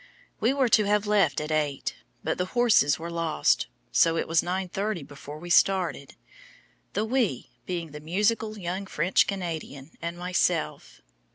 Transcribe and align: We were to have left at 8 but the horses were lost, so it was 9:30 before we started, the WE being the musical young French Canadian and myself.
We 0.39 0.51
were 0.51 0.67
to 0.67 0.85
have 0.85 1.05
left 1.05 1.39
at 1.39 1.51
8 1.51 1.93
but 2.23 2.39
the 2.39 2.45
horses 2.57 2.97
were 2.97 3.11
lost, 3.11 3.67
so 3.91 4.17
it 4.17 4.27
was 4.27 4.41
9:30 4.41 5.05
before 5.07 5.37
we 5.37 5.51
started, 5.51 6.15
the 6.93 7.05
WE 7.05 7.51
being 7.67 7.91
the 7.91 7.99
musical 7.99 8.57
young 8.57 8.87
French 8.87 9.27
Canadian 9.27 9.91
and 10.01 10.17
myself. 10.17 11.01